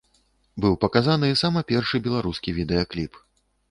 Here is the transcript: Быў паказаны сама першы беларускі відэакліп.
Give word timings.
Быў 0.65 0.73
паказаны 0.85 1.31
сама 1.43 1.65
першы 1.75 2.05
беларускі 2.11 2.59
відэакліп. 2.61 3.27